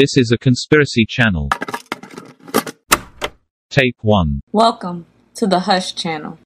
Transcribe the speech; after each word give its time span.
This 0.00 0.16
is 0.16 0.32
a 0.32 0.38
conspiracy 0.38 1.04
channel. 1.06 1.50
Tape 3.68 3.96
1. 4.00 4.40
Welcome 4.50 5.04
to 5.34 5.46
the 5.46 5.60
Hush 5.60 5.94
Channel. 5.94 6.38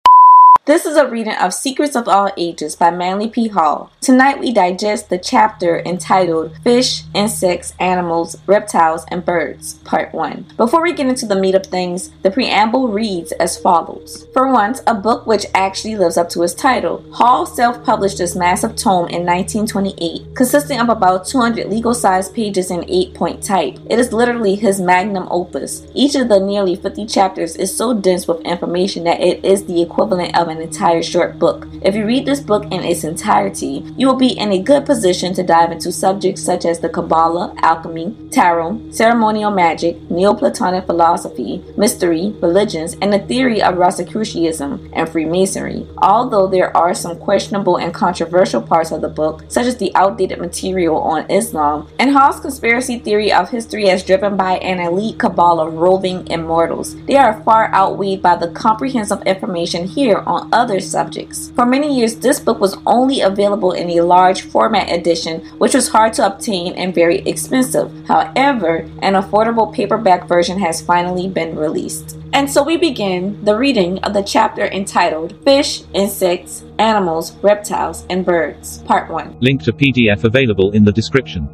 This 0.66 0.86
is 0.86 0.96
a 0.96 1.06
reading 1.06 1.34
of 1.34 1.52
Secrets 1.52 1.94
of 1.94 2.08
All 2.08 2.30
Ages 2.38 2.74
by 2.74 2.90
Manly 2.90 3.28
P. 3.28 3.48
Hall. 3.48 3.90
Tonight 4.00 4.40
we 4.40 4.50
digest 4.50 5.10
the 5.10 5.18
chapter 5.18 5.80
entitled 5.80 6.56
Fish, 6.64 7.02
Insects, 7.12 7.74
Animals, 7.78 8.38
Reptiles, 8.46 9.04
and 9.08 9.22
Birds, 9.22 9.74
Part 9.84 10.14
1. 10.14 10.52
Before 10.56 10.82
we 10.82 10.94
get 10.94 11.06
into 11.06 11.26
the 11.26 11.38
meat 11.38 11.54
of 11.54 11.66
things, 11.66 12.08
the 12.22 12.30
preamble 12.30 12.88
reads 12.88 13.32
as 13.32 13.58
follows. 13.58 14.26
For 14.32 14.50
once, 14.50 14.80
a 14.86 14.94
book 14.94 15.26
which 15.26 15.44
actually 15.52 15.96
lives 15.96 16.16
up 16.16 16.30
to 16.30 16.42
its 16.42 16.54
title. 16.54 17.04
Hall 17.12 17.44
self 17.44 17.84
published 17.84 18.16
this 18.16 18.34
massive 18.34 18.74
tome 18.74 19.08
in 19.08 19.26
1928, 19.26 20.34
consisting 20.34 20.80
of 20.80 20.88
about 20.88 21.26
200 21.26 21.68
legal 21.68 21.92
sized 21.92 22.34
pages 22.34 22.70
in 22.70 22.88
8 22.88 23.12
point 23.12 23.44
type. 23.44 23.78
It 23.90 23.98
is 23.98 24.14
literally 24.14 24.54
his 24.54 24.80
magnum 24.80 25.28
opus. 25.30 25.86
Each 25.92 26.14
of 26.14 26.30
the 26.30 26.40
nearly 26.40 26.74
50 26.74 27.04
chapters 27.04 27.54
is 27.56 27.76
so 27.76 27.92
dense 27.92 28.26
with 28.26 28.40
information 28.46 29.04
that 29.04 29.20
it 29.20 29.44
is 29.44 29.66
the 29.66 29.82
equivalent 29.82 30.34
of 30.34 30.48
an 30.48 30.53
entire 30.60 31.02
short 31.02 31.38
book. 31.38 31.66
If 31.82 31.94
you 31.94 32.06
read 32.06 32.26
this 32.26 32.40
book 32.40 32.64
in 32.66 32.82
its 32.82 33.04
entirety, 33.04 33.84
you 33.96 34.06
will 34.06 34.16
be 34.16 34.38
in 34.38 34.52
a 34.52 34.62
good 34.62 34.86
position 34.86 35.34
to 35.34 35.42
dive 35.42 35.72
into 35.72 35.92
subjects 35.92 36.42
such 36.42 36.64
as 36.64 36.80
the 36.80 36.88
Kabbalah, 36.88 37.54
alchemy, 37.62 38.16
tarot, 38.30 38.90
ceremonial 38.90 39.50
magic, 39.50 39.96
Neoplatonic 40.10 40.86
philosophy, 40.86 41.62
mystery, 41.76 42.34
religions, 42.40 42.96
and 43.00 43.12
the 43.12 43.18
theory 43.18 43.62
of 43.62 43.76
Rosicrucianism 43.76 44.90
and 44.92 45.08
Freemasonry. 45.08 45.86
Although 45.98 46.46
there 46.46 46.76
are 46.76 46.94
some 46.94 47.18
questionable 47.18 47.76
and 47.76 47.92
controversial 47.92 48.62
parts 48.62 48.90
of 48.90 49.00
the 49.00 49.08
book, 49.08 49.44
such 49.48 49.66
as 49.66 49.76
the 49.76 49.94
outdated 49.94 50.38
material 50.38 50.98
on 50.98 51.30
Islam, 51.30 51.88
and 51.98 52.10
Hall's 52.10 52.40
conspiracy 52.40 52.98
theory 52.98 53.32
of 53.32 53.50
history 53.50 53.88
as 53.90 54.04
driven 54.04 54.36
by 54.36 54.58
an 54.58 54.80
elite 54.80 55.18
cabal 55.18 55.60
of 55.60 55.74
roving 55.74 56.26
immortals, 56.28 56.96
they 57.06 57.16
are 57.16 57.42
far 57.42 57.72
outweighed 57.74 58.22
by 58.22 58.36
the 58.36 58.48
comprehensive 58.48 59.22
information 59.22 59.86
here 59.86 60.18
on 60.26 60.43
other 60.52 60.80
subjects. 60.80 61.50
For 61.54 61.66
many 61.66 61.98
years, 61.98 62.16
this 62.16 62.40
book 62.40 62.60
was 62.60 62.76
only 62.86 63.20
available 63.20 63.72
in 63.72 63.90
a 63.90 64.02
large 64.02 64.42
format 64.42 64.90
edition, 64.90 65.40
which 65.58 65.74
was 65.74 65.88
hard 65.88 66.12
to 66.14 66.26
obtain 66.26 66.74
and 66.74 66.94
very 66.94 67.18
expensive. 67.20 67.90
However, 68.06 68.88
an 69.02 69.14
affordable 69.14 69.72
paperback 69.72 70.28
version 70.28 70.58
has 70.58 70.80
finally 70.80 71.28
been 71.28 71.56
released. 71.56 72.16
And 72.32 72.50
so 72.50 72.62
we 72.62 72.76
begin 72.76 73.44
the 73.44 73.56
reading 73.56 73.98
of 74.00 74.12
the 74.12 74.22
chapter 74.22 74.64
entitled 74.66 75.42
Fish, 75.44 75.82
Insects, 75.94 76.64
Animals, 76.78 77.36
Reptiles, 77.42 78.04
and 78.10 78.24
Birds, 78.24 78.78
Part 78.82 79.10
1. 79.10 79.38
Link 79.40 79.62
to 79.62 79.72
PDF 79.72 80.24
available 80.24 80.72
in 80.72 80.84
the 80.84 80.92
description. 80.92 81.48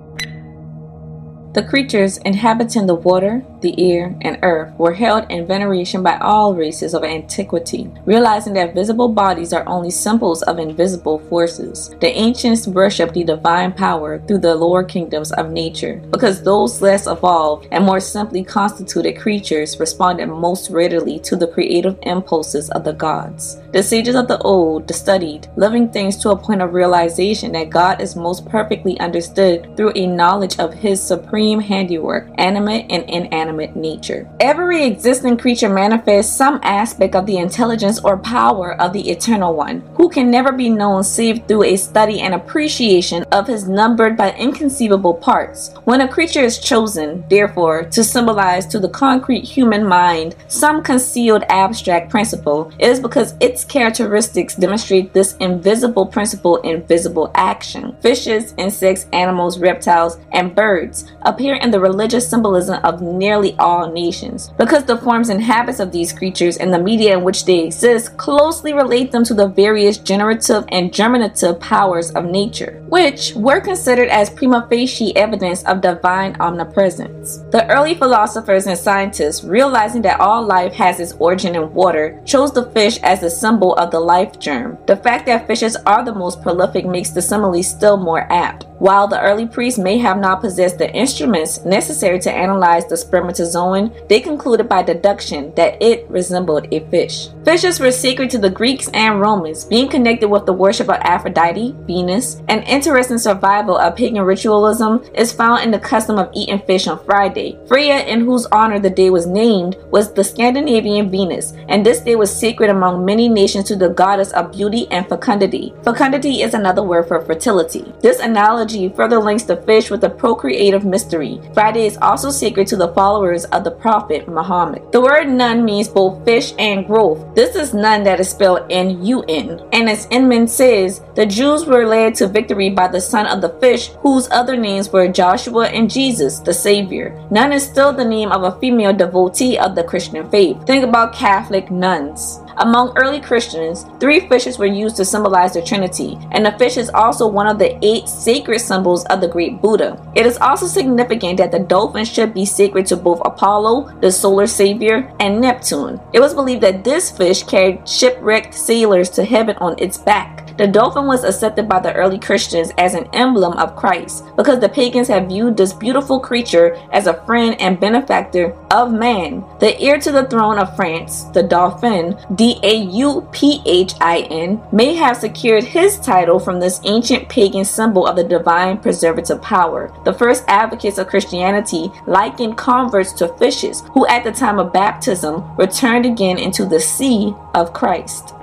The 1.53 1.65
creatures 1.65 2.19
inhabiting 2.19 2.87
the 2.87 2.95
water, 2.95 3.45
the 3.61 3.93
air, 3.93 4.15
and 4.23 4.39
earth 4.43 4.73
were 4.79 4.95
held 4.95 5.31
in 5.31 5.47
veneration 5.47 6.03
by 6.03 6.19
all 6.19 6.55
races 6.55 6.95
of 6.95 7.05
antiquity, 7.05 7.91
realizing 8.07 8.55
that 8.55 8.75
visible 8.75 9.09
bodies 9.09 9.53
are 9.53 9.69
only 9.69 9.91
symbols 9.91 10.43
of 10.43 10.59
invisible 10.59 11.19
forces. 11.29 11.95
The 12.01 12.09
ancients 12.09 12.67
worshipped 12.67 13.15
the 13.15 13.25
divine 13.25 13.73
power 13.73 14.19
through 14.27 14.39
the 14.39 14.55
lower 14.55 14.85
kingdoms 14.85 15.33
of 15.33 15.51
nature, 15.51 15.97
because 16.11 16.43
those 16.43 16.81
less 16.81 17.07
evolved 17.07 17.69
and 17.71 17.85
more 17.85 18.01
simply 18.01 18.43
constituted 18.43 19.19
creatures 19.19 19.79
responded 19.79 20.27
most 20.27 20.71
readily 20.71 21.19
to 21.21 21.37
the 21.37 21.49
creative 21.49 21.99
impulses 22.03 22.71
of 22.71 22.85
the 22.85 22.93
gods. 22.93 23.61
The 23.73 23.83
sages 23.83 24.15
of 24.15 24.29
the 24.29 24.39
old 24.39 24.93
studied 24.95 25.49
living 25.57 25.91
things 25.91 26.17
to 26.19 26.31
a 26.31 26.37
point 26.37 26.63
of 26.63 26.73
realization 26.73 27.53
that 27.53 27.71
God 27.71 28.01
is 28.01 28.17
most 28.17 28.47
perfectly 28.49 28.99
understood 29.01 29.77
through 29.77 29.93
a 29.95 30.07
knowledge 30.07 30.59
of 30.59 30.75
his 30.75 31.01
supreme 31.01 31.61
handiwork, 31.61 32.29
animate 32.39 32.87
and 32.91 33.09
inanimate 33.09 33.50
nature. 33.57 34.29
Every 34.41 34.85
existing 34.85 35.39
creature 35.39 35.69
manifests 35.69 36.35
some 36.35 36.61
aspect 36.63 37.15
of 37.15 37.27
the 37.27 37.39
intelligence 37.39 38.01
or 38.01 38.17
power 38.17 38.81
of 38.81 38.93
the 38.93 39.11
Eternal 39.11 39.55
One, 39.55 39.83
who 40.01 40.09
can 40.09 40.31
never 40.31 40.51
be 40.51 40.71
known 40.71 41.05
save 41.05 41.47
through 41.47 41.63
a 41.63 41.77
study 41.77 42.23
and 42.23 42.33
appreciation 42.33 43.23
of 43.25 43.47
his 43.47 43.69
numbered 43.69 44.17
but 44.17 44.35
inconceivable 44.39 45.13
parts. 45.13 45.75
When 45.85 46.01
a 46.01 46.09
creature 46.09 46.41
is 46.41 46.59
chosen, 46.59 47.23
therefore, 47.29 47.83
to 47.91 48.03
symbolize 48.03 48.65
to 48.69 48.79
the 48.79 48.89
concrete 48.89 49.45
human 49.45 49.87
mind 49.87 50.37
some 50.49 50.83
concealed 50.83 51.45
abstract 51.51 52.09
principle, 52.09 52.73
it 52.79 52.89
is 52.89 52.99
because 52.99 53.35
its 53.41 53.63
characteristics 53.63 54.55
demonstrate 54.55 55.13
this 55.13 55.37
invisible 55.37 56.07
principle 56.07 56.57
in 56.63 56.83
visible 56.85 57.31
action. 57.35 57.95
Fishes, 58.01 58.55
insects, 58.57 59.05
animals, 59.13 59.59
reptiles, 59.59 60.17
and 60.33 60.55
birds 60.55 61.13
appear 61.27 61.57
in 61.57 61.71
the 61.71 61.79
religious 61.79 62.27
symbolism 62.27 62.83
of 62.85 63.03
nearly 63.03 63.55
all 63.59 63.93
nations 63.93 64.49
because 64.57 64.85
the 64.85 64.97
forms 64.97 65.29
and 65.29 65.43
habits 65.43 65.79
of 65.79 65.93
these 65.93 66.11
creatures 66.11 66.57
and 66.57 66.73
the 66.73 66.79
media 66.79 67.19
in 67.19 67.23
which 67.23 67.45
they 67.45 67.65
exist 67.65 68.17
closely 68.17 68.73
relate 68.73 69.13
them 69.13 69.25
to 69.25 69.35
the 69.35 69.47
various 69.47 69.90
generative 69.99 70.65
and 70.69 70.93
germinative 70.93 71.61
powers 71.61 72.11
of 72.13 72.25
nature, 72.25 72.83
which 72.89 73.35
were 73.35 73.61
considered 73.61 74.09
as 74.09 74.31
prima 74.31 74.67
facie 74.69 75.17
evidence 75.17 75.63
of 75.65 75.81
divine 75.81 76.37
omnipresence. 76.41 77.39
The 77.51 77.69
early 77.71 77.95
philosophers 77.95 78.67
and 78.67 78.79
scientists, 78.79 79.45
realizing 79.45 80.03
that 80.03 80.21
all 80.21 80.45
life 80.45 80.73
has 80.75 81.01
its 81.01 81.13
origin 81.19 81.55
in 81.55 81.73
water, 81.75 82.21
chose 82.25 82.53
the 82.53 82.71
fish 82.71 82.99
as 83.03 83.21
the 83.21 83.31
symbol 83.31 83.75
of 83.75 83.91
the 83.91 84.01
life 84.01 84.39
germ. 84.39 84.79
The 84.87 84.97
fact 84.97 85.27
that 85.27 85.47
fishes 85.47 85.77
are 85.87 86.05
the 86.05 86.15
most 86.15 86.43
prolific 86.43 86.87
makes 86.87 87.11
the 87.11 87.23
simile 87.23 87.63
still 87.63 87.97
more 87.97 88.27
apt. 88.33 88.67
While 88.81 89.09
the 89.09 89.21
early 89.21 89.47
priests 89.47 89.79
may 89.79 89.99
have 89.99 90.19
not 90.19 90.41
possessed 90.41 90.79
the 90.79 90.91
instruments 90.95 91.63
necessary 91.67 92.19
to 92.21 92.33
analyze 92.33 92.87
the 92.87 92.97
spermatozoon, 92.97 93.93
they 94.09 94.21
concluded 94.21 94.71
by 94.71 94.83
deduction 94.83 95.53
that 95.55 95.77
it 95.83 96.09
resembled 96.09 96.67
a 96.73 96.81
fish. 96.89 97.29
Fishes 97.45 97.79
were 97.79 97.91
sacred 97.91 98.31
to 98.31 98.39
the 98.39 98.49
Greeks 98.49 98.89
and 98.95 99.21
Romans, 99.21 99.67
being 99.67 99.87
connected 99.87 100.29
with 100.29 100.47
the 100.47 100.55
worship 100.55 100.89
of 100.89 100.97
Aphrodite, 101.03 101.77
Venus. 101.87 102.41
An 102.49 102.63
interesting 102.63 103.19
survival 103.19 103.77
of 103.77 103.97
pagan 103.97 104.23
ritualism 104.23 105.05
is 105.15 105.31
found 105.31 105.63
in 105.63 105.71
the 105.71 105.79
custom 105.79 106.19
of 106.19 106.31
eating 106.33 106.61
fish 106.61 106.87
on 106.87 107.05
Friday. 107.05 107.59
Freya, 107.69 107.99
in 108.07 108.21
whose 108.21 108.47
honor 108.47 108.79
the 108.79 108.89
day 108.89 109.11
was 109.11 109.27
named, 109.27 109.77
was 109.91 110.15
the 110.15 110.25
Scandinavian 110.25 111.11
Venus, 111.11 111.53
and 111.69 111.85
this 111.85 112.01
day 112.01 112.17
was 112.17 112.35
sacred 112.35 112.71
among 112.71 113.05
many 113.05 113.29
nations 113.29 113.67
to 113.67 113.77
the 113.77 113.91
goddess 113.91 114.33
of 114.33 114.53
beauty 114.53 114.87
and 114.91 115.07
fecundity. 115.07 115.75
Fecundity 115.83 116.41
is 116.41 116.55
another 116.55 116.83
word 116.83 117.07
for 117.09 117.21
fertility. 117.21 117.93
This 118.01 118.21
analogy 118.21 118.70
further 118.95 119.19
links 119.19 119.43
the 119.45 119.57
fish 119.57 119.91
with 119.91 120.01
the 120.01 120.11
procreative 120.11 120.85
mystery. 120.85 121.41
Friday 121.55 121.87
is 121.87 121.99
also 122.01 122.31
sacred 122.31 122.67
to 122.69 122.77
the 122.77 122.93
followers 122.95 123.45
of 123.47 123.65
the 123.65 123.71
Prophet 123.71 124.29
Muhammad. 124.29 124.93
The 124.93 125.01
word 125.01 125.29
nun 125.29 125.65
means 125.65 125.89
both 125.89 126.25
fish 126.25 126.55
and 126.59 126.87
growth. 126.87 127.35
This 127.35 127.57
is 127.57 127.75
nun 127.75 128.05
that 128.05 128.21
is 128.21 128.31
spelled 128.31 128.67
N-U-N. 128.71 129.61
And 129.73 129.89
as 129.89 130.07
Inman 130.11 130.49
says, 130.49 131.03
the 131.15 131.27
Jews 131.27 131.67
were 131.67 131.87
led 131.87 132.15
to 132.17 132.27
victory 132.27 132.71
by 132.71 132.89
the 132.89 133.01
son 133.01 133.27
of 133.27 133.41
the 133.41 133.59
fish, 133.61 133.89
whose 134.01 134.31
other 134.31 134.57
names 134.57 134.91
were 134.91 135.09
Joshua 135.09 135.67
and 135.69 135.91
Jesus, 135.91 136.39
the 136.39 136.55
Savior. 136.55 137.21
Nun 137.31 137.53
is 137.53 137.65
still 137.65 137.93
the 137.93 138.05
name 138.05 138.33
of 138.33 138.43
a 138.43 138.59
female 138.61 138.93
devotee 138.93 139.59
of 139.59 139.75
the 139.75 139.85
Christian 139.85 140.29
faith. 140.31 140.65
Think 140.67 140.85
about 140.85 141.15
Catholic 141.15 141.71
nuns. 141.71 142.41
Among 142.61 142.93
early 142.97 143.21
Christians, 143.21 143.87
three 143.99 144.29
fishes 144.29 144.59
were 144.59 144.67
used 144.67 144.97
to 144.97 145.05
symbolize 145.05 145.55
the 145.55 145.63
Trinity, 145.63 146.19
and 146.33 146.45
the 146.45 146.53
fish 146.59 146.77
is 146.77 146.91
also 146.91 147.27
one 147.27 147.47
of 147.47 147.59
the 147.59 147.79
eight 147.83 148.07
sacred 148.07 148.59
symbols 148.61 149.07
of 149.07 149.23
the 149.23 149.29
great 149.29 149.63
Buddha. 149.63 149.97
It 150.15 150.27
is 150.27 150.37
also 150.39 150.67
significant 150.67 151.39
that 151.39 151.53
the 151.53 151.59
dolphin 151.59 152.05
should 152.05 152.35
be 152.35 152.45
sacred 152.45 152.85
to 152.87 152.97
both 152.97 153.23
Apollo, 153.25 153.99
the 154.01 154.13
solar 154.13 154.47
savior, 154.47 155.11
and 155.21 155.41
Neptune. 155.41 155.99
It 156.13 156.21
was 156.21 156.35
believed 156.35 156.63
that 156.63 156.85
this 156.85 157.11
fish 157.11 157.43
carried 157.45 157.89
shipwrecked 157.89 158.53
sailors 158.53 159.09
to 159.11 159.25
heaven 159.25 159.57
on 159.57 159.75
its 159.79 159.97
back. 159.97 160.37
The 160.59 160.67
dolphin 160.67 161.07
was 161.07 161.25
accepted 161.25 161.67
by 161.67 161.81
the 161.81 161.95
early 161.95 162.19
Christians 162.19 162.71
as 162.77 162.93
an 162.93 163.09
emblem 163.15 163.55
of 163.55 163.77
Christ 163.77 164.25
because 164.37 164.61
the 164.61 164.69
pagans 164.69 165.09
had 165.09 165.29
viewed 165.29 165.57
this 165.57 165.73
beautiful 165.73 166.21
creature 166.21 166.77
as 166.93 167.07
a 167.07 167.25
friend 167.25 167.59
and 167.59 167.81
benefactor 167.81 168.55
of 168.71 168.93
man. 168.93 169.43
The 169.61 169.81
heir 169.81 169.99
to 169.99 170.13
the 170.13 170.27
throne 170.27 170.59
of 170.59 170.77
France, 170.77 171.23
the 171.33 171.43
dolphin, 171.43 171.71
Dauphin, 171.71 172.19
D 172.51 172.59
A 172.65 172.75
U 172.75 173.29
P 173.31 173.63
H 173.65 173.95
I 174.01 174.23
N, 174.23 174.61
may 174.73 174.97
have 174.97 175.19
secured 175.19 175.63
his 175.63 176.01
title 176.01 176.41
from 176.41 176.59
this 176.59 176.81
ancient 176.83 177.29
pagan 177.29 177.65
symbol 177.65 178.09
of 178.09 178.17
the 178.17 178.25
divine 178.25 178.79
preservative 178.79 179.41
power. 179.41 179.93
The 180.05 180.13
first 180.13 180.43
advocates 180.49 180.99
of 180.99 181.07
Christianity 181.07 181.93
likened 182.09 182.57
converts 182.57 183.13
to 183.15 183.29
fishes 183.37 183.85
who, 183.93 184.05
at 184.09 184.25
the 184.25 184.33
time 184.33 184.59
of 184.59 184.73
baptism, 184.73 185.57
returned 185.57 186.07
again 186.07 186.39
into 186.39 186.65
the 186.65 186.81
sea 186.81 187.35
of 187.55 187.73
Christ. 187.73 188.35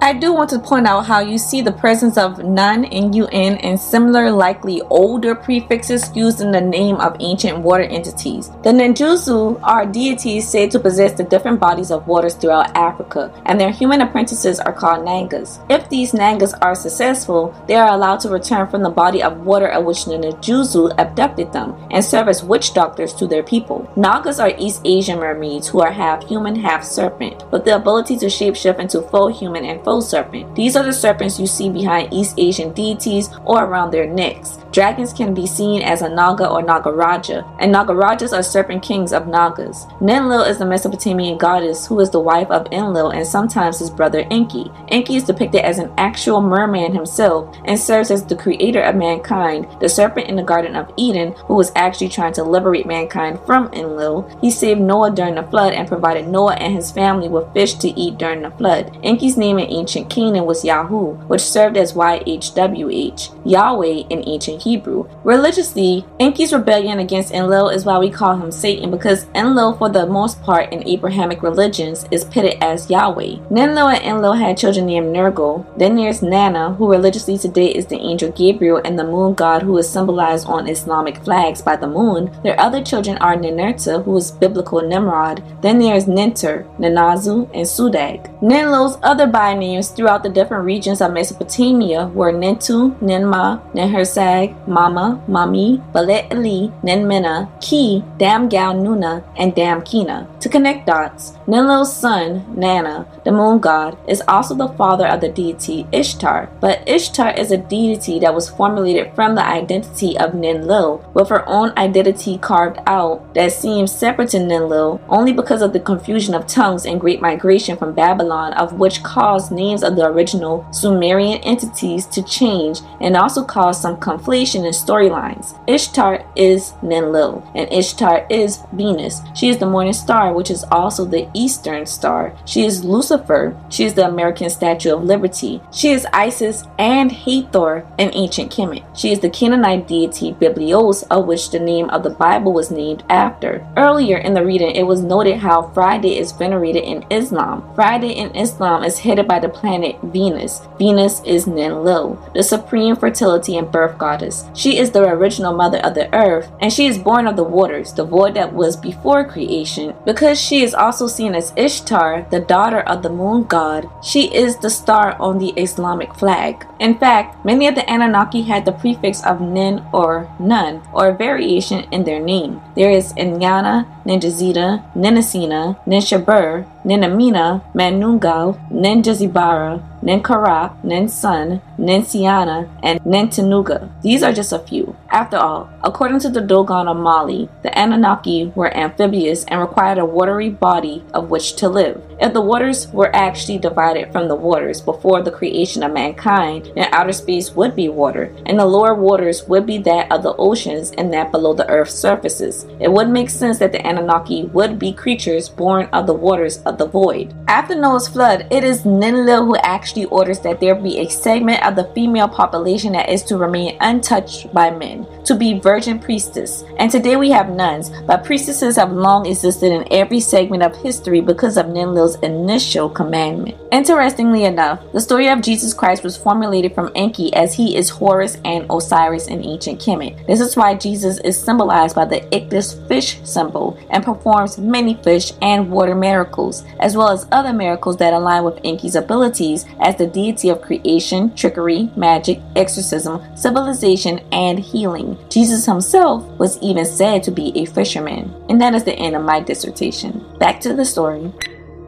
I 0.00 0.12
do 0.12 0.32
want 0.32 0.48
to 0.50 0.60
point 0.60 0.86
out 0.86 1.06
how 1.06 1.18
you 1.18 1.38
see 1.38 1.60
the 1.60 1.72
presence 1.72 2.16
of 2.16 2.44
nun 2.44 2.84
and 2.84 3.12
un 3.16 3.56
and 3.58 3.78
similar 3.78 4.30
likely 4.30 4.80
older 4.82 5.34
prefixes 5.34 6.14
used 6.14 6.40
in 6.40 6.52
the 6.52 6.60
name 6.60 6.96
of 6.96 7.16
ancient 7.18 7.58
water 7.58 7.82
entities. 7.82 8.48
The 8.62 8.70
Ninjutsu 8.70 9.60
are 9.60 9.84
deities 9.84 10.48
said 10.48 10.70
to 10.70 10.78
possess 10.78 11.14
the 11.14 11.24
different 11.24 11.58
bodies 11.58 11.90
of 11.90 12.06
waters 12.06 12.34
throughout 12.34 12.76
Africa, 12.76 13.32
and 13.46 13.60
their 13.60 13.72
human 13.72 14.00
apprentices 14.00 14.60
are 14.60 14.72
called 14.72 15.04
Nangas. 15.04 15.58
If 15.68 15.88
these 15.88 16.12
Nangas 16.12 16.56
are 16.62 16.76
successful, 16.76 17.52
they 17.66 17.74
are 17.74 17.92
allowed 17.92 18.20
to 18.20 18.28
return 18.28 18.68
from 18.68 18.84
the 18.84 18.90
body 18.90 19.20
of 19.20 19.44
water 19.44 19.66
at 19.66 19.84
which 19.84 20.04
the 20.04 20.12
Ninjutsu 20.12 20.94
abducted 20.96 21.52
them 21.52 21.74
and 21.90 22.04
serve 22.04 22.28
as 22.28 22.44
witch 22.44 22.72
doctors 22.72 23.12
to 23.14 23.26
their 23.26 23.42
people. 23.42 23.90
Nagas 23.96 24.38
are 24.38 24.54
East 24.58 24.80
Asian 24.84 25.18
mermaids 25.18 25.66
who 25.66 25.80
are 25.80 25.92
half 25.92 26.24
human, 26.24 26.54
half 26.54 26.84
serpent, 26.84 27.42
with 27.50 27.64
the 27.64 27.74
ability 27.74 28.16
to 28.18 28.26
shapeshift 28.26 28.78
into 28.78 29.02
full 29.02 29.26
human 29.26 29.64
and 29.64 29.87
serpent. 30.00 30.54
These 30.54 30.76
are 30.76 30.84
the 30.84 30.92
serpents 30.92 31.40
you 31.40 31.46
see 31.46 31.70
behind 31.70 32.12
East 32.12 32.34
Asian 32.38 32.72
deities 32.72 33.30
or 33.44 33.64
around 33.64 33.90
their 33.90 34.06
necks. 34.06 34.58
Dragons 34.70 35.12
can 35.12 35.32
be 35.34 35.46
seen 35.46 35.82
as 35.82 36.02
a 36.02 36.08
Naga 36.08 36.48
or 36.48 36.62
Nagaraja, 36.62 37.44
and 37.58 37.74
Nagarajas 37.74 38.36
are 38.36 38.42
serpent 38.42 38.82
kings 38.82 39.12
of 39.12 39.26
Nagas. 39.26 39.86
Ninlil 40.00 40.48
is 40.48 40.58
the 40.58 40.66
Mesopotamian 40.66 41.38
goddess 41.38 41.86
who 41.86 41.98
is 42.00 42.10
the 42.10 42.20
wife 42.20 42.50
of 42.50 42.66
Enlil 42.70 43.10
and 43.10 43.26
sometimes 43.26 43.78
his 43.78 43.90
brother 43.90 44.26
Enki. 44.30 44.70
Enki 44.88 45.16
is 45.16 45.24
depicted 45.24 45.62
as 45.62 45.78
an 45.78 45.90
actual 45.96 46.40
merman 46.40 46.92
himself 46.92 47.56
and 47.64 47.78
serves 47.78 48.10
as 48.10 48.24
the 48.24 48.36
creator 48.36 48.80
of 48.82 48.94
mankind, 48.94 49.66
the 49.80 49.88
serpent 49.88 50.28
in 50.28 50.36
the 50.36 50.42
Garden 50.42 50.76
of 50.76 50.92
Eden 50.96 51.32
who 51.46 51.54
was 51.54 51.72
actually 51.74 52.08
trying 52.08 52.34
to 52.34 52.44
liberate 52.44 52.86
mankind 52.86 53.40
from 53.46 53.72
Enlil. 53.72 54.28
He 54.40 54.50
saved 54.50 54.80
Noah 54.80 55.10
during 55.10 55.36
the 55.36 55.42
flood 55.44 55.72
and 55.72 55.88
provided 55.88 56.28
Noah 56.28 56.54
and 56.54 56.74
his 56.74 56.92
family 56.92 57.28
with 57.28 57.52
fish 57.52 57.74
to 57.74 57.88
eat 57.88 58.18
during 58.18 58.42
the 58.42 58.50
flood. 58.52 58.98
Enki's 59.02 59.36
name 59.36 59.58
in 59.58 59.70
ancient 59.78 60.10
Canaan 60.10 60.44
was 60.44 60.64
Yahu, 60.64 61.26
which 61.28 61.40
served 61.40 61.76
as 61.76 61.92
YHWH, 61.92 63.40
Yahweh 63.44 64.04
in 64.10 64.28
ancient 64.28 64.62
Hebrew. 64.62 65.08
Religiously, 65.24 66.04
Enki's 66.20 66.52
rebellion 66.52 66.98
against 66.98 67.32
Enlil 67.32 67.68
is 67.68 67.84
why 67.84 67.98
we 67.98 68.10
call 68.10 68.36
him 68.36 68.50
Satan 68.50 68.90
because 68.90 69.26
Enlil, 69.34 69.76
for 69.78 69.88
the 69.88 70.06
most 70.06 70.42
part 70.42 70.72
in 70.72 70.86
Abrahamic 70.86 71.42
religions, 71.42 72.06
is 72.10 72.24
pitted 72.24 72.62
as 72.62 72.90
Yahweh. 72.90 73.36
Ninlil 73.50 73.94
and 73.94 74.04
Enlil 74.04 74.34
had 74.34 74.58
children 74.58 74.86
named 74.86 75.14
Nergal. 75.14 75.64
Then 75.78 75.96
there's 75.96 76.22
Nana, 76.22 76.74
who 76.74 76.90
religiously 76.90 77.38
today 77.38 77.68
is 77.68 77.86
the 77.86 77.98
angel 77.98 78.32
Gabriel 78.32 78.80
and 78.84 78.98
the 78.98 79.04
moon 79.04 79.34
god 79.34 79.62
who 79.62 79.76
is 79.78 79.88
symbolized 79.88 80.46
on 80.46 80.68
Islamic 80.68 81.22
flags 81.24 81.62
by 81.62 81.76
the 81.76 81.86
moon. 81.86 82.30
Their 82.42 82.58
other 82.60 82.82
children 82.82 83.18
are 83.18 83.36
Ninurta, 83.36 84.04
who 84.04 84.16
is 84.16 84.32
biblical 84.32 84.82
Nimrod. 84.82 85.42
Then 85.62 85.78
there's 85.78 86.06
Nintur, 86.06 86.64
Ninazu, 86.78 87.48
and 87.54 87.66
Sudag. 87.66 88.40
Ninlil's 88.40 88.98
other 89.02 89.26
by-names 89.68 89.90
throughout 89.90 90.22
the 90.22 90.28
different 90.28 90.64
regions 90.64 91.00
of 91.00 91.12
Mesopotamia 91.12 92.06
were 92.08 92.32
Nintu, 92.32 92.98
Ninmah, 93.00 93.60
Ninhursag, 93.74 94.66
Mama, 94.66 95.22
Mami, 95.28 95.80
Balet 95.92 96.30
Ali, 96.30 96.72
Ninmena, 96.82 97.48
Ki, 97.60 98.02
Damgal 98.18 98.74
Nuna, 98.74 99.24
and 99.36 99.54
Damkina. 99.54 100.26
To 100.40 100.48
connect 100.48 100.86
dots, 100.86 101.32
Ninlil's 101.46 101.94
son, 101.94 102.44
Nana, 102.56 103.06
the 103.24 103.32
moon 103.32 103.58
god, 103.58 103.96
is 104.08 104.22
also 104.28 104.54
the 104.54 104.68
father 104.68 105.06
of 105.06 105.20
the 105.20 105.28
deity 105.28 105.86
Ishtar, 105.92 106.48
but 106.60 106.86
Ishtar 106.88 107.30
is 107.30 107.50
a 107.50 107.56
deity 107.56 108.18
that 108.20 108.34
was 108.34 108.48
formulated 108.48 109.14
from 109.14 109.34
the 109.34 109.44
identity 109.44 110.16
of 110.18 110.32
Ninlil, 110.32 111.02
with 111.14 111.28
her 111.28 111.46
own 111.48 111.72
identity 111.76 112.38
carved 112.38 112.78
out 112.86 113.34
that 113.34 113.52
seems 113.52 113.92
separate 113.92 114.30
to 114.30 114.38
Ninlil 114.38 115.00
only 115.08 115.32
because 115.32 115.62
of 115.62 115.72
the 115.72 115.80
confusion 115.80 116.34
of 116.34 116.46
tongues 116.46 116.86
and 116.86 117.00
great 117.00 117.20
migration 117.20 117.76
from 117.76 117.94
Babylon, 117.94 118.52
of 118.54 118.74
which 118.74 119.02
caused 119.02 119.50
names 119.58 119.82
of 119.82 119.96
the 119.96 120.06
original 120.06 120.66
Sumerian 120.72 121.38
entities 121.42 122.06
to 122.06 122.22
change 122.22 122.80
and 123.00 123.16
also 123.16 123.44
caused 123.44 123.82
some 123.82 123.96
conflation 123.96 124.64
in 124.64 124.72
storylines. 124.72 125.46
Ishtar 125.66 126.24
is 126.36 126.72
Ninlil, 126.82 127.34
and 127.54 127.70
Ishtar 127.72 128.26
is 128.30 128.62
Venus. 128.72 129.20
She 129.34 129.48
is 129.48 129.58
the 129.58 129.66
morning 129.74 129.92
star, 129.92 130.32
which 130.32 130.50
is 130.50 130.64
also 130.70 131.04
the 131.04 131.28
eastern 131.34 131.84
star. 131.86 132.32
She 132.46 132.64
is 132.64 132.84
Lucifer. 132.84 133.56
She 133.68 133.84
is 133.84 133.94
the 133.94 134.06
American 134.06 134.50
Statue 134.50 134.94
of 134.94 135.04
Liberty. 135.04 135.60
She 135.72 135.90
is 135.90 136.06
Isis 136.12 136.64
and 136.78 137.10
Hathor 137.10 137.86
in 137.98 138.10
ancient 138.14 138.52
Kemet. 138.52 138.84
She 138.96 139.10
is 139.12 139.20
the 139.20 139.30
Canaanite 139.30 139.88
deity 139.88 140.32
Biblios, 140.32 141.04
of 141.10 141.26
which 141.26 141.50
the 141.50 141.58
name 141.58 141.90
of 141.90 142.02
the 142.02 142.10
Bible 142.26 142.52
was 142.52 142.70
named 142.70 143.02
after. 143.08 143.66
Earlier 143.76 144.18
in 144.18 144.34
the 144.34 144.44
reading, 144.44 144.70
it 144.70 144.86
was 144.86 145.02
noted 145.02 145.38
how 145.38 145.62
Friday 145.74 146.18
is 146.18 146.32
venerated 146.32 146.84
in 146.84 147.04
Islam. 147.10 147.64
Friday 147.74 148.12
in 148.12 148.34
Islam 148.36 148.84
is 148.84 149.00
headed 149.00 149.26
by 149.26 149.38
the 149.38 149.47
planet 149.48 149.96
Venus. 150.02 150.60
Venus 150.78 151.22
is 151.24 151.46
Ninlil, 151.46 152.32
the 152.34 152.42
supreme 152.42 152.96
fertility 152.96 153.56
and 153.56 153.70
birth 153.70 153.96
goddess 153.96 154.08
goddess. 154.08 154.44
She 154.54 154.78
is 154.78 154.90
the 154.90 155.04
original 155.04 155.54
mother 155.54 155.78
of 155.78 155.94
the 155.94 156.12
earth, 156.14 156.50
and 156.60 156.72
she 156.72 156.86
is 156.86 156.98
born 156.98 157.26
of 157.26 157.36
the 157.36 157.44
waters, 157.44 157.92
the 157.92 158.04
void 158.04 158.34
that 158.34 158.52
was 158.52 158.76
before 158.76 159.24
creation. 159.24 159.94
Because 160.04 160.40
she 160.40 160.62
is 160.62 160.74
also 160.74 161.06
seen 161.06 161.34
as 161.34 161.52
Ishtar, 161.56 162.26
the 162.30 162.40
daughter 162.40 162.80
of 162.80 163.02
the 163.02 163.10
moon 163.10 163.44
god, 163.44 163.88
she 164.02 164.34
is 164.34 164.56
the 164.56 164.70
star 164.70 165.16
on 165.20 165.38
the 165.38 165.52
Islamic 165.56 166.14
flag. 166.14 166.66
In 166.80 166.98
fact, 166.98 167.44
many 167.44 167.66
of 167.68 167.74
the 167.74 167.88
Anunnaki 167.90 168.42
had 168.42 168.64
the 168.64 168.72
prefix 168.72 169.24
of 169.24 169.40
Nin 169.40 169.84
or 169.92 170.28
Nun, 170.38 170.82
or 170.92 171.08
a 171.08 171.16
variation 171.16 171.86
in 171.90 172.04
their 172.04 172.20
name. 172.20 172.60
There 172.74 172.90
is 172.90 173.12
Inyana, 173.14 173.86
Ninjazita, 174.08 174.82
Ninisina, 174.96 175.76
Ninshubur, 175.86 176.64
Ninamina, 176.82 177.60
Manungal, 177.74 178.56
Ninjazibara, 178.72 179.82
Ninkara, 180.02 180.80
Ninsun, 180.82 181.60
Ninsiana, 181.78 182.68
and 182.82 183.00
Nintinugga. 183.00 183.90
These 184.02 184.22
are 184.22 184.32
just 184.32 184.52
a 184.52 184.58
few. 184.58 184.96
After 185.10 185.36
all, 185.36 185.70
according 185.82 186.20
to 186.20 186.28
the 186.28 186.40
Dogon 186.40 186.88
of 186.88 186.96
Mali, 186.96 187.48
the 187.62 187.76
Anunnaki 187.78 188.52
were 188.54 188.76
amphibious 188.76 189.44
and 189.44 189.60
required 189.60 189.98
a 189.98 190.04
watery 190.04 190.50
body 190.50 191.04
of 191.14 191.30
which 191.30 191.56
to 191.56 191.68
live. 191.68 192.02
If 192.20 192.32
the 192.32 192.40
waters 192.40 192.88
were 192.88 193.14
actually 193.14 193.58
divided 193.58 194.12
from 194.12 194.28
the 194.28 194.34
waters 194.34 194.80
before 194.80 195.22
the 195.22 195.30
creation 195.30 195.82
of 195.82 195.92
mankind, 195.92 196.72
then 196.74 196.88
outer 196.92 197.12
space 197.12 197.52
would 197.54 197.76
be 197.76 197.88
water, 197.88 198.34
and 198.46 198.58
the 198.58 198.66
lower 198.66 198.94
waters 198.94 199.46
would 199.46 199.66
be 199.66 199.78
that 199.78 200.10
of 200.10 200.22
the 200.22 200.34
oceans 200.36 200.90
and 200.92 201.12
that 201.12 201.30
below 201.30 201.54
the 201.54 201.68
earth's 201.68 201.94
surfaces. 201.94 202.66
It 202.80 202.90
would 202.90 203.08
make 203.08 203.30
sense 203.30 203.58
that 203.58 203.72
the 203.72 203.86
Anunnaki 203.86 204.44
would 204.46 204.78
be 204.78 204.92
creatures 204.92 205.48
born 205.48 205.88
of 205.92 206.06
the 206.06 206.14
waters 206.14 206.58
of 206.62 206.78
the 206.78 206.86
void. 206.86 207.34
After 207.46 207.74
Noah's 207.74 208.08
flood, 208.08 208.46
it 208.50 208.64
is 208.64 208.82
Ninlil 208.82 209.46
who 209.46 209.56
actually 209.88 210.04
orders 210.06 210.40
that 210.40 210.60
there 210.60 210.74
be 210.74 210.98
a 210.98 211.08
segment 211.08 211.64
of 211.64 211.74
the 211.74 211.90
female 211.94 212.28
population 212.28 212.92
that 212.92 213.08
is 213.08 213.22
to 213.22 213.38
remain 213.38 213.74
untouched 213.80 214.52
by 214.52 214.70
men, 214.70 215.06
to 215.24 215.34
be 215.34 215.58
virgin 215.58 215.98
priestess. 215.98 216.62
And 216.76 216.90
today 216.90 217.16
we 217.16 217.30
have 217.30 217.48
nuns, 217.48 217.90
but 218.06 218.22
priestesses 218.22 218.76
have 218.76 218.92
long 218.92 219.24
existed 219.24 219.72
in 219.72 219.90
every 219.90 220.20
segment 220.20 220.62
of 220.62 220.76
history 220.76 221.22
because 221.22 221.56
of 221.56 221.66
Ninlil's 221.66 222.16
initial 222.16 222.90
commandment. 222.90 223.56
Interestingly 223.72 224.44
enough, 224.44 224.80
the 224.92 225.00
story 225.00 225.28
of 225.28 225.40
Jesus 225.40 225.72
Christ 225.72 226.04
was 226.04 226.18
formulated 226.18 226.74
from 226.74 226.92
Enki 226.94 227.32
as 227.32 227.54
he 227.54 227.74
is 227.74 227.88
Horus 227.88 228.36
and 228.44 228.66
Osiris 228.68 229.28
in 229.28 229.42
ancient 229.42 229.80
Kemet. 229.80 230.26
This 230.26 230.40
is 230.40 230.54
why 230.54 230.74
Jesus 230.74 231.18
is 231.20 231.40
symbolized 231.40 231.96
by 231.96 232.04
the 232.04 232.20
Ichthys 232.30 232.86
fish 232.88 233.20
symbol 233.24 233.78
and 233.88 234.04
performs 234.04 234.58
many 234.58 234.94
fish 235.02 235.32
and 235.40 235.70
water 235.70 235.94
miracles, 235.94 236.62
as 236.78 236.94
well 236.94 237.08
as 237.08 237.26
other 237.32 237.54
miracles 237.54 237.96
that 237.96 238.12
align 238.12 238.44
with 238.44 238.60
Enki's 238.64 238.94
abilities 238.94 239.64
as 239.80 239.96
the 239.96 240.06
deity 240.06 240.48
of 240.48 240.62
creation, 240.62 241.34
trickery, 241.34 241.90
magic, 241.96 242.40
exorcism, 242.56 243.22
civilization, 243.36 244.20
and 244.32 244.58
healing. 244.58 245.18
Jesus 245.28 245.66
himself 245.66 246.24
was 246.38 246.60
even 246.62 246.84
said 246.84 247.22
to 247.22 247.30
be 247.30 247.52
a 247.56 247.64
fisherman. 247.66 248.34
And 248.48 248.60
that 248.60 248.74
is 248.74 248.84
the 248.84 248.94
end 248.94 249.16
of 249.16 249.22
my 249.22 249.40
dissertation. 249.40 250.24
Back 250.38 250.60
to 250.60 250.74
the 250.74 250.84
story. 250.84 251.32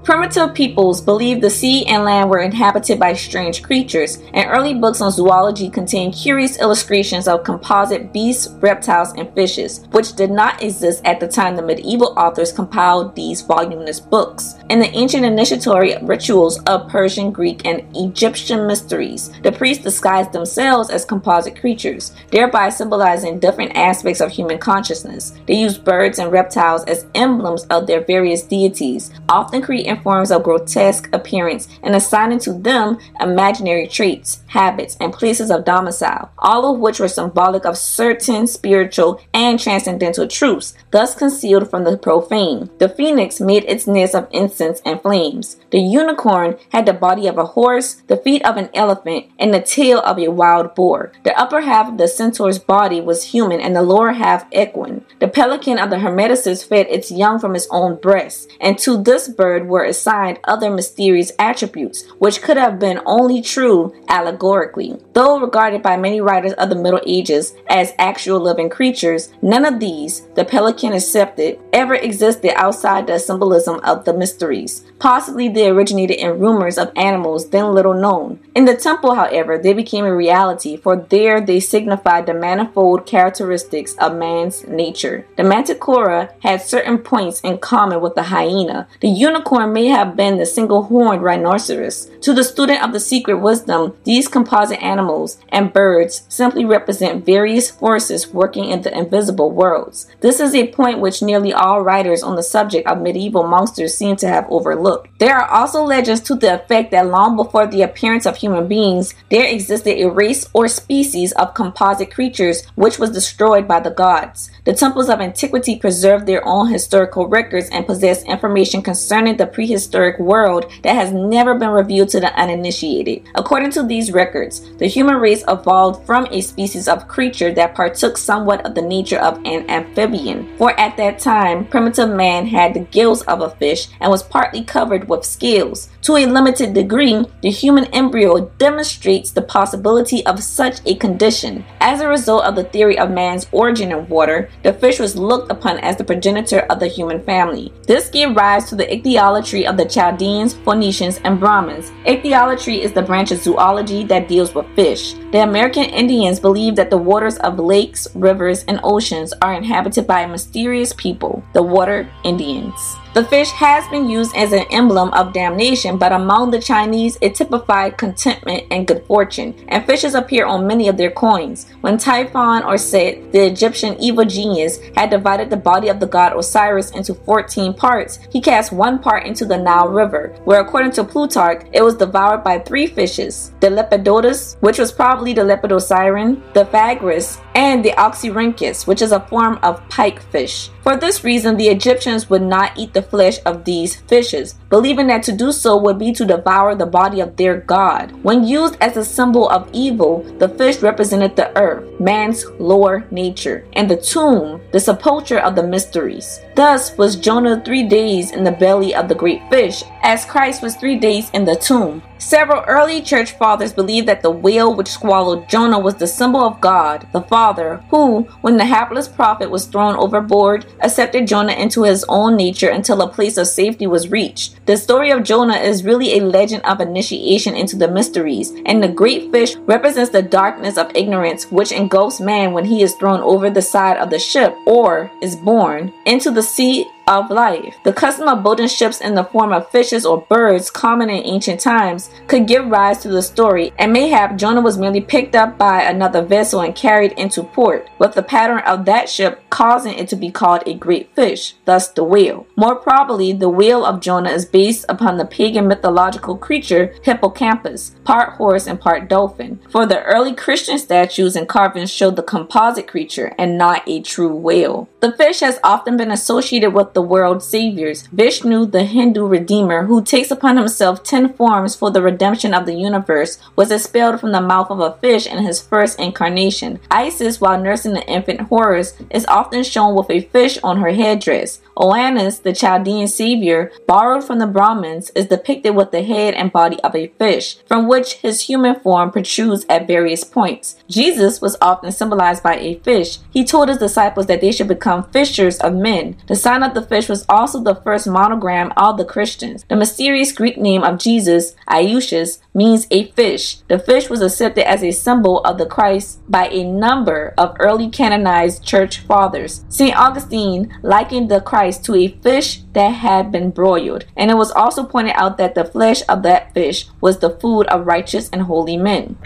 Primitive 0.03 0.55
peoples 0.55 1.03
believed 1.03 1.43
the 1.43 1.51
sea 1.51 1.85
and 1.87 2.05
land 2.05 2.31
were 2.31 2.41
inhabited 2.41 2.99
by 2.99 3.13
strange 3.13 3.63
creatures, 3.63 4.17
and 4.33 4.49
early 4.51 4.73
books 4.73 5.03
on 5.03 5.11
zoology 5.11 5.69
contain 5.69 6.11
curious 6.11 6.59
illustrations 6.59 7.29
of 7.29 7.45
composite 7.45 8.11
beasts, 8.11 8.49
reptiles, 8.61 9.13
and 9.13 9.33
fishes, 9.35 9.87
which 9.91 10.15
did 10.15 10.31
not 10.31 10.63
exist 10.63 11.03
at 11.05 11.21
the 11.21 11.29
time 11.29 11.55
the 11.55 11.63
medieval 11.63 12.15
authors 12.17 12.51
compiled 12.51 13.15
these 13.15 13.43
voluminous 13.43 14.01
books. 14.01 14.55
In 14.71 14.79
the 14.79 14.91
ancient 14.97 15.27
initiatory 15.27 15.95
rituals 16.03 16.63
of 16.63 16.89
Persian, 16.89 17.31
Greek, 17.31 17.67
and 17.67 17.85
Egyptian 17.95 18.67
mysteries, 18.67 19.31
the 19.43 19.53
priests 19.53 19.85
disguised 19.85 20.33
themselves 20.33 20.89
as 20.89 21.05
composite 21.05 21.61
creatures, 21.61 22.13
thereby 22.31 22.71
symbolizing 22.71 23.39
different 23.39 23.77
aspects 23.77 24.23
of 24.23 24.31
human 24.31 24.59
consciousness. 24.59 25.35
They 25.47 25.55
used 25.55 25.85
birds 25.85 26.19
and 26.19 26.33
reptiles 26.33 26.85
as 26.85 27.07
emblems 27.15 27.65
of 27.67 27.87
their 27.87 28.01
various 28.01 28.43
deities, 28.43 29.11
often 29.29 29.61
creating 29.61 29.90
in 29.91 30.01
forms 30.01 30.31
of 30.31 30.45
grotesque 30.45 31.09
appearance 31.13 31.69
and 31.83 31.95
assigning 31.95 32.39
to 32.39 32.53
them 32.53 32.99
imaginary 33.21 33.87
traits, 33.87 34.43
habits, 34.47 34.97
and 35.01 35.13
places 35.13 35.51
of 35.51 35.65
domicile, 35.65 36.31
all 36.39 36.73
of 36.73 36.81
which 36.81 37.01
were 37.01 37.09
symbolic 37.09 37.67
of 37.67 37.77
certain 37.77 38.47
spiritual 38.47 39.21
and 39.35 39.59
transcendental 39.59 40.29
truths, 40.29 40.75
thus 40.93 41.15
concealed 41.15 41.69
from 41.69 41.85
the 41.85 41.99
profane. 41.99 42.71
The 42.79 42.89
phoenix 42.89 43.41
made 43.41 43.65
its 43.65 43.87
nest 43.87 44.15
of 44.15 44.29
incense 44.31 44.81
and 44.85 45.03
flames. 45.03 45.57
The 45.71 45.81
unicorn 45.81 46.57
had 46.71 46.87
the 46.87 46.93
body 46.93 47.27
of 47.27 47.37
a 47.37 47.45
horse, 47.45 47.97
the 48.07 48.17
feet 48.17 48.45
of 48.45 48.57
an 48.57 48.71
elephant, 48.75 49.27
and 49.39 49.53
the 49.53 49.61
tail 49.61 49.99
of 50.01 50.19
a 50.19 50.29
wild 50.29 50.75
boar. 50.75 51.13
The 51.25 51.39
upper 51.39 51.63
half 51.63 51.89
of 51.89 51.99
the 51.99 52.09
centaur's 52.09 52.59
body 52.59 53.01
was 53.01 53.25
human 53.25 53.61
and 53.61 53.75
the 53.75 53.83
lower 53.83 54.13
half 54.13 54.47
equine. 54.53 55.05
The 55.19 55.29
pelican 55.29 55.79
of 55.79 55.91
the 55.91 55.97
Hermetists 55.97 56.65
fed 56.67 56.87
its 56.89 57.11
young 57.11 57.39
from 57.39 57.57
its 57.57 57.67
own 57.71 57.97
breast, 57.97 58.51
and 58.61 58.79
to 58.79 59.03
this 59.03 59.29
bird 59.29 59.69
were 59.69 59.80
assigned 59.85 60.39
other 60.45 60.71
mysterious 60.71 61.33
attributes, 61.39 62.07
which 62.19 62.43
could 62.43 62.57
have 62.57 62.79
been 62.79 63.01
only 63.07 63.43
true 63.43 63.95
allegorically. 64.09 64.99
Though 65.13 65.41
regarded 65.41 65.83
by 65.83 65.97
many 65.97 66.21
writers 66.21 66.53
of 66.55 66.69
the 66.69 66.77
Middle 66.77 67.01
Ages 67.07 67.55
as 67.69 67.93
actual 67.99 68.41
living 68.41 68.69
creatures, 68.69 69.31
none 69.43 69.65
of 69.65 69.81
these, 69.81 70.23
the 70.35 70.45
pelican 70.45 70.93
accepted, 70.93 71.59
ever 71.73 71.95
existed 71.95 72.53
outside 72.57 73.07
the 73.07 73.19
symbolism 73.19 73.81
of 73.85 74.05
the 74.05 74.13
mysteries. 74.13 74.85
Possibly 74.99 75.49
they 75.49 75.69
originated 75.69 76.19
in 76.19 76.39
rumors 76.39 76.79
of 76.79 76.93
animals 76.97 77.51
then 77.51 77.75
little 77.75 77.95
known. 77.95 78.39
In 78.55 78.67
the 78.67 78.77
temple, 78.77 79.15
however, 79.15 79.57
they 79.57 79.73
became 79.73 80.05
a 80.05 80.15
reality, 80.15 80.77
for 80.77 80.97
there 80.97 81.41
they 81.41 81.61
signified 81.61 82.27
the 82.27 82.35
manifold 82.35 83.07
characteristics 83.07 83.95
of 83.95 84.17
man's 84.17 84.67
nature. 84.67 85.27
The 85.37 85.43
manticora 85.43 86.33
had 86.41 86.61
certain 86.61 86.99
points 86.99 87.41
in 87.41 87.59
common 87.59 88.01
with 88.01 88.15
the 88.15 88.25
hyena. 88.25 88.89
The 89.01 89.09
unicorn 89.09 89.70
may 89.73 89.87
have 89.87 90.17
been 90.17 90.39
the 90.39 90.47
single 90.47 90.85
horned 90.85 91.23
rhinoceros. 91.23 92.11
To 92.23 92.33
the 92.33 92.45
student 92.45 92.83
of 92.83 92.93
the 92.93 93.01
secret 93.01 93.37
wisdom, 93.37 93.97
these 94.05 94.29
composite 94.29 94.83
animals 94.83 95.39
and 95.49 95.73
birds 95.73 96.25
simply 96.29 96.65
represent 96.65 97.25
various 97.25 97.71
forces 97.71 98.29
working 98.29 98.67
in 98.67 98.83
the 98.83 98.97
invisible 98.97 99.51
worlds. 99.51 100.07
This 100.21 100.41
is 100.41 100.55
a 100.55 100.69
point 100.69 101.01
which 101.01 101.23
nearly 101.23 101.53
all 101.53 101.83
writers 101.83 102.23
on 102.23 102.37
the 102.37 102.43
subject 102.43 102.87
of 102.87 103.01
medieval 103.01 103.47
monsters 103.47 103.97
seem 103.97 104.17
to 104.17 104.29
have 104.29 104.47
overlooked. 104.51 105.09
There 105.19 105.37
are 105.37 105.49
also 105.49 105.83
legends 105.83 106.21
to 106.23 106.35
the 106.35 106.55
effect 106.55 106.91
that 106.91 107.07
long 107.07 107.37
before 107.37 107.67
the 107.67 107.83
appearance 107.83 108.27
of 108.27 108.37
human 108.37 108.69
beings, 108.69 109.15
there 109.31 109.47
existed 109.47 109.99
a 109.99 110.11
race 110.11 110.49
or 110.53 110.69
species 110.69 111.33
of 111.33 111.55
composite 111.55 112.11
creatures 112.11 112.65
which 112.75 112.99
was 112.99 113.11
destroyed 113.11 113.67
by 113.67 113.81
the 113.81 113.91
gods. 113.91 114.51
The 114.65 114.73
temples 114.73 115.09
of 115.09 115.21
antiquity 115.21 115.77
preserved 115.77 116.27
their 116.27 116.47
own 116.47 116.69
historical 116.69 117.29
records 117.29 117.69
and 117.71 117.87
possess 117.87 118.23
information 118.25 118.83
concerning 118.83 119.37
the 119.37 119.47
prehistoric 119.61 120.19
world 120.19 120.73
that 120.83 120.95
has 120.95 121.13
never 121.13 121.55
been 121.55 121.69
revealed 121.69 122.09
to 122.09 122.19
the 122.19 122.33
uninitiated. 122.41 123.23
According 123.35 123.71
to 123.73 123.83
these 123.83 124.11
records, 124.11 124.75
the 124.79 124.87
human 124.87 125.17
race 125.17 125.45
evolved 125.49 126.07
from 126.07 126.27
a 126.31 126.41
species 126.41 126.89
of 126.89 127.09
creature 127.09 127.53
that 127.53 127.75
partook 127.75 128.17
somewhat 128.17 128.65
of 128.65 128.75
the 128.75 128.81
nature 128.81 129.19
of 129.19 129.37
an 129.45 129.69
amphibian. 129.69 130.49
For 130.57 130.73
at 130.81 130.97
that 130.97 131.19
time, 131.19 131.67
primitive 131.67 132.09
man 132.09 132.47
had 132.47 132.73
the 132.73 132.89
gills 132.97 133.21
of 133.25 133.43
a 133.43 133.51
fish 133.51 133.89
and 134.01 134.11
was 134.11 134.23
partly 134.23 134.65
covered 134.65 135.11
with 135.11 135.27
scales. 135.27 135.91
To 136.05 136.17
a 136.17 136.25
limited 136.25 136.73
degree, 136.73 137.27
the 137.43 137.51
human 137.51 137.85
embryo 137.93 138.51
demonstrates 138.57 139.31
the 139.31 139.43
possibility 139.43 140.25
of 140.25 140.43
such 140.43 140.81
a 140.87 140.95
condition. 140.95 141.67
As 141.83 142.01
a 142.01 142.09
result 142.09 142.45
of 142.45 142.57
the 142.57 142.65
theory 142.65 142.99
of 142.99 143.11
man's 143.11 143.47
origin 143.53 143.93
in 143.93 144.09
water, 144.09 144.49
the 144.63 144.73
fish 144.73 144.99
was 144.99 145.17
looked 145.17 145.53
upon 145.53 145.79
as 145.81 145.99
the 145.99 146.05
progenitor 146.05 146.61
of 146.71 146.81
the 146.81 146.89
human 146.89 147.21
family. 147.23 147.75
This 147.87 148.09
gave 148.09 148.35
rise 148.35 148.65
to 148.71 148.75
the 148.75 148.91
ichthyology 148.91 149.50
of 149.51 149.77
the 149.77 149.85
Chaldeans, 149.85 150.55
Phoenicians, 150.55 151.21
and 151.25 151.41
Brahmins. 151.41 151.91
Ichthyology 152.07 152.83
is 152.83 152.93
the 152.93 153.03
branch 153.03 153.33
of 153.33 153.41
zoology 153.41 154.05
that 154.05 154.29
deals 154.29 154.55
with 154.55 154.67
fish. 154.77 155.15
The 155.33 155.43
American 155.43 155.85
Indians 155.85 156.39
believe 156.39 156.77
that 156.77 156.89
the 156.89 156.97
waters 156.97 157.37
of 157.39 157.59
lakes, 157.59 158.07
rivers, 158.15 158.65
and 158.65 158.79
oceans 158.85 159.35
are 159.43 159.55
inhabited 159.55 160.07
by 160.07 160.25
mysterious 160.27 160.93
people, 160.93 161.43
the 161.53 161.63
Water 161.63 162.09
Indians. 162.23 162.97
The 163.13 163.25
fish 163.25 163.51
has 163.51 163.89
been 163.89 164.09
used 164.09 164.37
as 164.37 164.53
an 164.53 164.67
emblem 164.71 165.11
of 165.15 165.33
damnation, 165.33 165.99
but 165.99 166.13
among 166.13 166.53
the 166.53 166.61
Chinese, 166.61 167.19
it 167.21 167.35
typified 167.35 167.99
contentment 167.99 168.69
and 168.71 168.87
good 168.87 169.05
fortune, 169.05 169.53
and 169.67 169.85
fishes 169.85 170.15
appear 170.15 170.47
on 170.47 170.69
many 170.69 170.87
of 170.87 170.97
their 170.97 171.11
coins. 171.11 171.67
When 171.81 171.99
Typhon 171.99 172.63
or 172.63 172.79
Set, 172.79 173.33
the 173.33 173.47
Egyptian 173.47 173.97
evil 173.99 174.25
genius, 174.25 174.79
had 174.95 175.11
divided 175.11 175.51
the 175.51 175.57
body 175.57 175.89
of 175.89 175.99
the 175.99 176.07
god 176.07 176.39
Osiris 176.39 176.93
into 176.93 177.15
14 177.15 177.75
parts, 177.75 178.21
he 178.31 178.41
cast 178.41 178.71
one 178.71 179.01
part 179.01 179.27
into 179.27 179.45
the 179.45 179.59
Nile 179.59 179.89
River, 179.89 180.37
where 180.45 180.61
according 180.61 180.93
to 180.93 181.03
Plutarch, 181.03 181.67
it 181.73 181.83
was 181.83 181.97
devoured 181.97 182.45
by 182.45 182.61
three 182.61 182.87
fishes 182.87 183.51
the 183.59 183.67
Lepidotus, 183.67 184.57
which 184.61 184.79
was 184.79 184.93
probably 184.93 185.33
the 185.33 185.43
Lepidosiren, 185.43 186.41
the 186.55 186.65
Phagrus, 186.67 187.41
and 187.57 187.85
the 187.85 187.91
Oxyrhynchus, 187.93 188.87
which 188.87 189.03
is 189.03 189.11
a 189.11 189.27
form 189.27 189.59
of 189.65 189.87
pike 189.89 190.23
fish. 190.31 190.71
For 190.83 190.97
this 190.97 191.25
reason, 191.25 191.57
the 191.57 191.69
Egyptians 191.69 192.31
would 192.31 192.43
not 192.43 192.73
eat 192.77 192.95
the 192.95 193.03
flesh 193.03 193.39
of 193.45 193.65
these 193.65 193.97
fishes, 193.97 194.55
believing 194.71 195.09
that 195.09 195.23
to 195.25 195.33
do 195.33 195.53
so 195.53 195.77
would 195.77 195.99
be 195.99 196.13
to 196.13 196.25
devour 196.25 196.75
the 196.75 196.87
body 196.87 197.21
of 197.21 197.37
their 197.37 197.59
god. 197.59 198.13
When 198.23 198.45
used 198.45 198.77
as 198.81 198.97
a 198.97 199.05
symbol 199.05 199.49
of 199.51 199.69
evil, 199.73 200.23
the 200.39 200.49
fish 200.49 200.81
represented 200.81 201.37
the 201.37 201.57
earth, 201.57 202.01
man's 202.01 202.47
lower 202.59 203.07
nature, 203.11 203.67
and 203.75 203.91
the 203.91 203.97
tomb, 203.97 204.61
the 204.73 204.81
sepulchre 204.81 205.39
of 205.39 205.55
the 205.55 205.63
mysteries. 205.63 206.41
Thus 206.61 206.95
was 206.99 207.17
Jonah 207.17 207.63
three 207.65 207.85
days 207.85 208.33
in 208.33 208.45
the 208.45 208.53
belly 208.53 208.95
of 208.95 209.09
the 209.09 209.15
great 209.15 209.41
fish, 209.49 209.83
as 210.03 210.27
Christ 210.27 210.61
was 210.63 210.77
three 210.77 210.99
days 210.99 211.31
in 211.31 211.47
the 211.47 211.57
tomb. 211.57 212.03
Several 212.19 212.63
early 212.67 213.01
church 213.01 213.33
fathers 213.33 213.73
believed 213.73 214.07
that 214.07 214.21
the 214.21 214.31
whale 214.31 214.75
which 214.75 214.89
swallowed 214.89 215.49
Jonah 215.49 215.79
was 215.79 215.95
the 215.95 216.07
symbol 216.07 216.45
of 216.45 216.61
God, 216.61 217.07
the 217.15 217.23
Father, 217.23 217.83
who, 217.89 218.29
when 218.43 218.59
the 218.59 218.67
hapless 218.67 219.09
prophet 219.09 219.51
was 219.51 219.65
thrown 219.65 219.97
overboard, 219.97 220.67
accepted 220.81 221.27
Jonah 221.27 221.55
into 221.55 221.85
his 221.85 222.05
own 222.11 222.37
nature 222.37 222.69
until 222.69 223.01
a 223.01 223.09
place 223.09 223.39
of 223.39 223.47
safety 223.47 223.87
was 223.87 224.11
reached. 224.11 224.55
The 224.67 224.77
story 224.77 225.11
of 225.11 225.23
Jonah 225.23 225.57
is 225.57 225.83
really 225.83 226.19
a 226.19 226.23
legend 226.23 226.63
of 226.65 226.83
initiation 226.83 227.57
into 227.57 227.77
the 227.77 227.89
mysteries, 227.89 228.53
and 228.67 228.83
the 228.83 228.89
great 228.89 229.33
fish 229.33 229.57
represents 229.57 230.11
the 230.11 230.21
darkness 230.21 230.77
of 230.77 230.95
ignorance 230.95 231.51
which 231.51 231.73
engulfs 231.73 232.21
man 232.21 232.53
when 232.53 232.67
he 232.67 232.83
is 232.83 232.95
thrown 232.97 233.21
over 233.21 233.49
the 233.49 233.63
side 233.63 233.97
of 233.97 234.11
the 234.11 234.19
ship 234.19 234.55
or 234.67 235.11
is 235.23 235.37
born 235.37 235.91
into 236.05 236.31
the 236.31 236.43
sea 236.51 236.87
of 237.07 237.31
life. 237.31 237.77
The 237.85 237.93
custom 237.93 238.29
of 238.29 238.43
building 238.43 238.69
ships 238.69 239.01
in 239.01 239.15
the 239.15 239.25
form 239.25 239.53
of 239.53 239.71
fishes 239.71 240.07
or 240.07 240.23
birds, 240.29 240.71
common 240.71 241.11
in 241.11 241.25
ancient 241.25 241.61
times, 241.61 242.11
could 242.27 242.47
give 242.47 242.67
rise 242.67 242.99
to 242.99 243.09
the 243.09 243.23
story, 243.23 243.73
and 243.79 243.93
mayhap 243.93 244.37
Jonah 244.37 244.61
was 244.61 244.79
merely 244.79 245.01
picked 245.01 245.35
up 245.35 245.59
by 245.59 245.83
another 245.83 246.23
vessel 246.23 246.61
and 246.61 246.75
carried 246.75 247.13
into 247.13 247.43
port, 247.43 247.89
with 247.99 248.15
the 248.15 248.23
pattern 248.23 248.61
of 248.61 248.85
that 248.85 249.09
ship 249.09 249.43
causing 249.51 249.95
it 249.95 250.09
to 250.09 250.17
be 250.17 250.31
called 250.31 250.63
a 250.67 250.75
great 250.75 251.15
fish, 251.15 251.55
thus 251.65 251.89
the 251.89 252.05
whale. 252.05 252.47
More 252.57 252.77
probably, 252.77 253.33
the 253.33 253.49
whale 253.49 253.85
of 253.85 254.01
Jonah 254.01 254.31
is 254.31 254.47
based 254.47 254.85
upon 254.89 255.17
the 255.17 255.25
pagan 255.25 255.67
mythological 255.67 256.37
creature 256.37 256.95
Hippocampus, 257.03 257.97
part 258.05 258.35
horse 258.35 258.67
and 258.67 258.81
part 258.81 259.09
dolphin, 259.09 259.61
for 259.69 259.87
the 259.87 260.03
early 260.05 260.35
Christian 260.35 260.79
statues 260.79 261.37
and 261.37 261.49
carvings 261.49 261.91
show 261.91 262.11
the 262.11 262.23
composite 262.23 262.87
creature 262.87 263.35
and 263.39 263.59
not 263.59 263.83
a 263.87 264.01
true 264.01 264.35
whale. 264.35 264.89
The 265.01 265.13
fish 265.13 265.41
has 265.41 265.59
often 265.65 265.97
been 265.97 266.11
associated 266.11 266.71
with 266.71 266.95
the 266.95 267.00
world 267.01 267.43
saviors, 267.43 268.07
Vishnu, 268.13 268.67
the 268.67 268.85
Hindu 268.85 269.27
redeemer, 269.27 269.87
who 269.87 270.03
takes 270.03 270.31
upon 270.31 270.57
himself 270.57 271.03
ten 271.03 271.33
forms 271.33 271.75
for 271.75 271.91
the 271.91 272.03
redemption 272.03 272.55
of 272.55 272.67
the 272.67 272.75
universe, 272.75 273.39
was 273.57 273.71
expelled 273.71 274.21
from 274.21 274.33
the 274.33 274.41
mouth 274.41 274.71
of 274.71 274.81
a 274.81 274.93
fish 274.95 275.27
in 275.27 275.45
his 275.45 275.61
first 275.61 275.99
incarnation. 275.99 276.81
Isis, 276.91 277.41
while 277.41 277.61
nursing 277.61 277.95
the 277.95 278.07
infant 278.07 278.43
Horus, 278.43 278.95
is 279.11 279.27
often 279.27 279.63
shown 279.63 279.95
with 279.95 280.11
a 280.11 280.21
fish 280.21 280.59
on 280.63 280.81
her 280.81 280.91
headdress. 280.91 281.61
Oannes, 281.81 282.43
the 282.43 282.53
Chaldean 282.53 283.09
savior, 283.09 283.73
borrowed 283.87 284.23
from 284.23 284.39
the 284.39 284.47
Brahmins, 284.47 285.09
is 285.17 285.29
depicted 285.29 285.75
with 285.75 285.93
the 285.93 286.03
head 286.03 286.35
and 286.35 286.53
body 286.53 286.79
of 286.81 286.95
a 286.95 287.07
fish, 287.19 287.57
from 287.67 287.89
which 287.89 288.15
his 288.17 288.43
human 288.43 288.79
form 288.79 289.11
protrudes 289.11 289.65
at 289.71 289.87
various 289.87 290.23
points. 290.23 290.77
Jesus 290.91 291.41
was 291.41 291.57
often 291.63 291.91
symbolized 291.91 292.43
by 292.43 292.57
a 292.57 292.79
fish. 292.81 293.19
He 293.31 293.45
told 293.45 293.71
his 293.71 293.79
disciples 293.79 294.27
that 294.27 294.43
they 294.43 294.53
should 294.53 294.69
become 294.69 295.05
fishers 295.05 295.59
of 295.61 295.75
men. 295.75 296.19
The 296.27 296.37
sign 296.37 296.63
of 296.63 296.75
the 296.75 296.83
fish 296.83 297.09
was 297.09 297.25
also 297.31 297.63
the 297.63 297.77
first 297.77 298.07
monogram 298.07 298.75
of 298.77 298.99
the 298.99 299.05
Christians. 299.07 299.65
The 299.69 299.77
mysterious 299.77 300.33
Greek 300.33 300.59
name 300.59 300.83
of 300.83 300.99
Jesus, 300.99 301.55
Iesous, 301.67 302.41
means 302.53 302.87
a 302.91 303.11
fish. 303.13 303.61
The 303.69 303.79
fish 303.79 304.11
was 304.11 304.21
accepted 304.21 304.69
as 304.69 304.83
a 304.83 304.91
symbol 304.91 305.43
of 305.45 305.57
the 305.57 305.67
Christ 305.67 306.21
by 306.29 306.49
a 306.49 306.65
number 306.65 307.33
of 307.39 307.57
early 307.59 307.89
canonized 307.89 308.65
church 308.65 308.99
fathers. 308.99 309.65
St. 309.69 309.97
Augustine 309.97 310.77
likened 310.83 311.31
the 311.31 311.41
Christ 311.41 311.70
to 311.79 311.95
a 311.95 312.09
fish 312.09 312.63
that 312.73 312.91
had 312.91 313.33
been 313.33 313.51
broiled, 313.51 314.05
and 314.17 314.31
it 314.31 314.37
was 314.37 314.51
also 314.51 314.85
pointed 314.85 315.15
out 315.17 315.39
that 315.39 315.55
the 315.55 315.65
flesh 315.65 316.03
of 316.09 316.23
that 316.23 316.53
fish 316.55 316.87
was 317.01 317.19
the 317.19 317.31
food 317.31 317.67
of 317.67 317.87
righteous 317.87 318.29
and 318.31 318.43
holy 318.43 318.77
men. 318.77 319.17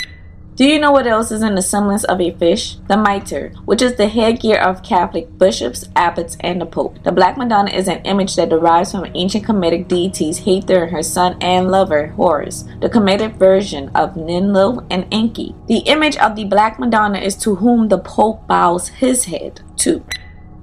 Do 0.56 0.64
you 0.64 0.78
know 0.78 0.92
what 0.92 1.08
else 1.08 1.32
is 1.32 1.42
in 1.42 1.56
the 1.56 1.62
semblance 1.62 2.04
of 2.04 2.20
a 2.20 2.30
fish? 2.30 2.76
The 2.86 2.96
mitre, 2.96 3.52
which 3.64 3.82
is 3.82 3.96
the 3.96 4.06
headgear 4.06 4.56
of 4.56 4.84
Catholic 4.84 5.36
bishops, 5.36 5.88
abbots, 5.96 6.36
and 6.38 6.60
the 6.60 6.66
Pope. 6.66 7.02
The 7.02 7.10
Black 7.10 7.36
Madonna 7.36 7.72
is 7.72 7.88
an 7.88 8.02
image 8.04 8.36
that 8.36 8.50
derives 8.50 8.92
from 8.92 9.10
ancient 9.16 9.46
Kemetic 9.46 9.88
deities 9.88 10.44
Hathor 10.44 10.84
and 10.84 10.92
her 10.92 11.02
son 11.02 11.36
and 11.40 11.72
lover, 11.72 12.06
Horus, 12.06 12.62
the 12.80 12.88
Kemetic 12.88 13.36
version 13.36 13.88
of 13.96 14.14
Ninlil 14.14 14.86
and 14.90 15.08
Enki. 15.10 15.56
The 15.66 15.78
image 15.78 16.16
of 16.18 16.36
the 16.36 16.44
Black 16.44 16.78
Madonna 16.78 17.18
is 17.18 17.34
to 17.38 17.56
whom 17.56 17.88
the 17.88 17.98
Pope 17.98 18.46
bows 18.46 18.90
his 18.90 19.24
head 19.24 19.60
to. 19.78 20.04